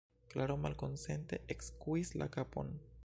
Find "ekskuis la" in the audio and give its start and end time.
1.57-2.29